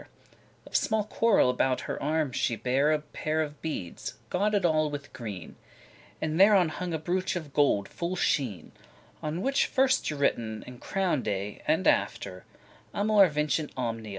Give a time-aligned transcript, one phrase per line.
[0.01, 0.07] *neat
[0.65, 5.13] Of small coral about her arm she bare A pair of beades, gauded all with
[5.13, 5.57] green;
[6.19, 8.71] And thereon hung a brooch of gold full sheen,
[9.21, 12.45] On which was first y written a crown'd A, And after,
[12.95, 14.09] *Amor vincit omnia.